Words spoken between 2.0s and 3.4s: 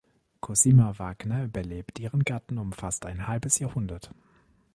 Gatten um fast ein